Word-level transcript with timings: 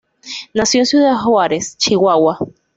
Nació 0.55 0.79
en 0.79 0.87
Ciudad 0.87 1.15
Juárez, 1.17 1.77
Chihuahua. 1.77 2.39